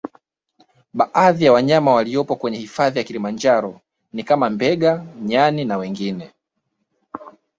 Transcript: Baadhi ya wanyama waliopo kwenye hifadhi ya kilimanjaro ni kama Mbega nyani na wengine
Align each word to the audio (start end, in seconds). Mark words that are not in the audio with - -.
Baadhi 0.93 1.45
ya 1.45 1.53
wanyama 1.53 1.93
waliopo 1.93 2.35
kwenye 2.35 2.57
hifadhi 2.57 2.99
ya 2.99 3.03
kilimanjaro 3.05 3.81
ni 4.13 4.23
kama 4.23 4.49
Mbega 4.49 5.05
nyani 5.21 5.65
na 5.65 5.77
wengine 5.77 6.33